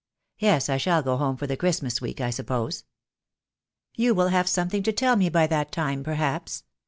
[0.39, 2.85] "Yes, I shall go home for the Christmas week, I suppose."
[3.93, 6.63] "You will have something to tell me by that time, perhaps.